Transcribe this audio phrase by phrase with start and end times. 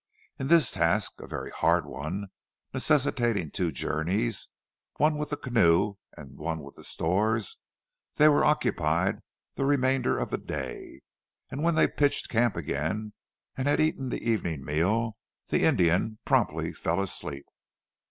[0.39, 2.29] In this task, a very hard one,
[2.73, 4.47] necessitating two journeys,
[4.97, 7.57] one with the canoe and one with the stores,
[8.15, 9.19] they were occupied
[9.53, 11.01] the remainder of the day,
[11.51, 13.13] and when they pitched camp again
[13.55, 15.17] and had eaten the evening meal,
[15.49, 17.45] the Indian promptly fell asleep.